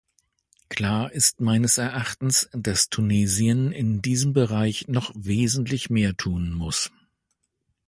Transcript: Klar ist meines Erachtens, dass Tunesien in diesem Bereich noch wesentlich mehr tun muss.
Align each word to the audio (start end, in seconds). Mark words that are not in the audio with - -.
Klar 0.69 1.11
ist 1.11 1.41
meines 1.41 1.77
Erachtens, 1.77 2.49
dass 2.53 2.89
Tunesien 2.89 3.71
in 3.71 4.01
diesem 4.01 4.33
Bereich 4.33 4.87
noch 4.87 5.11
wesentlich 5.15 5.91
mehr 5.91 6.17
tun 6.17 6.53
muss. 6.53 6.89